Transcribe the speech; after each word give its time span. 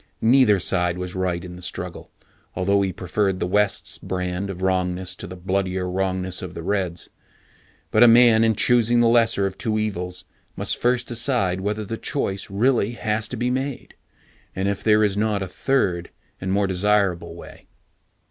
Neither 0.19 0.59
side 0.59 0.97
was 0.97 1.13
right 1.13 1.45
in 1.45 1.55
the 1.55 1.61
struggle, 1.61 2.09
although 2.55 2.81
he 2.81 2.91
preferred 2.91 3.39
the 3.39 3.45
West's 3.45 3.99
brand 3.99 4.49
of 4.49 4.63
wrongness 4.63 5.15
to 5.17 5.27
the 5.27 5.35
bloodier 5.35 5.87
wrongness 5.87 6.41
of 6.41 6.55
the 6.55 6.63
Reds. 6.63 7.09
But 7.91 8.01
a 8.01 8.07
man 8.07 8.43
in 8.43 8.55
choosing 8.55 8.99
the 9.01 9.07
lesser 9.07 9.45
of 9.45 9.59
two 9.59 9.77
evils 9.77 10.25
must 10.55 10.81
first 10.81 11.05
decide 11.05 11.61
whether 11.61 11.85
the 11.85 11.97
choice 11.97 12.49
really 12.49 12.93
has 12.93 13.27
to 13.27 13.37
be 13.37 13.51
made, 13.51 13.93
and 14.55 14.67
if 14.67 14.83
there 14.83 15.03
is 15.03 15.17
not 15.17 15.43
a 15.43 15.47
third 15.47 16.09
and 16.41 16.51
more 16.51 16.65
desirable 16.65 17.35
way. 17.35 17.67